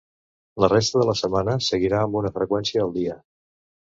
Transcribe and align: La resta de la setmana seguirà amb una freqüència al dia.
La 0.63 0.69
resta 0.71 1.01
de 1.01 1.05
la 1.09 1.15
setmana 1.19 1.53
seguirà 1.67 2.01
amb 2.05 2.19
una 2.21 2.33
freqüència 2.39 2.83
al 2.87 2.95
dia. 2.99 3.21